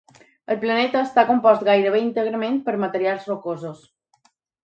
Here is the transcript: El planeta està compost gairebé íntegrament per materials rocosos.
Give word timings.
El 0.53 0.57
planeta 0.61 1.01
està 1.07 1.25
compost 1.31 1.65
gairebé 1.67 2.01
íntegrament 2.05 2.57
per 2.69 2.75
materials 2.87 3.31
rocosos. 3.33 3.87